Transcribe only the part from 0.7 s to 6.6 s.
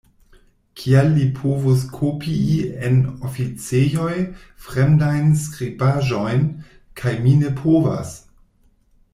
Kial li povus kopii en oficejoj fremdajn skribaĵojn,